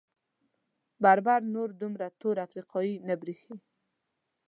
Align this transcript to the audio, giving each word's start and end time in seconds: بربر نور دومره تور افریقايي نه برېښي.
بربر 1.03 1.41
نور 1.55 1.69
دومره 1.81 2.07
تور 2.19 2.35
افریقايي 2.45 2.95
نه 3.07 3.15
برېښي. 3.21 3.55